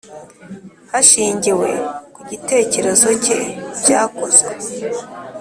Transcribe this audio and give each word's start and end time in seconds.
Hashingiwe 0.91 1.69
ku 2.13 2.21
gitekerezo 2.29 3.09
cye 3.23 3.37
byakozwe. 3.79 4.51